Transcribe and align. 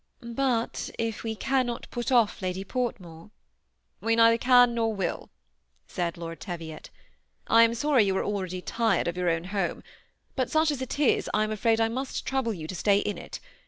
but, 0.33 0.89
if 0.97 1.23
we 1.23 1.35
cannot 1.35 1.87
pat 1.91 2.11
off 2.11 2.41
Lady 2.41 2.63
Port* 2.63 2.99
more" 2.99 3.29
We 3.99 4.15
neither 4.15 4.39
can 4.39 4.73
nor 4.73 4.91
will," 4.95 5.29
said 5.87 6.17
Lord 6.17 6.39
Teviot 6.39 6.89
I 7.45 7.61
am 7.61 7.75
sorry 7.75 8.05
you 8.05 8.17
are 8.17 8.23
already 8.25 8.63
tired 8.63 9.07
of 9.07 9.15
your 9.15 9.29
own 9.29 9.43
home; 9.43 9.83
but, 10.35 10.49
such 10.49 10.71
as 10.71 10.81
it 10.81 10.97
is, 10.97 11.29
I 11.35 11.43
am 11.43 11.51
afraid 11.51 11.79
I 11.79 11.87
must 11.87 12.25
trouble 12.25 12.51
you 12.51 12.65
to 12.65 12.73
stay 12.75 12.97
in 12.97 13.19
it. 13.19 13.39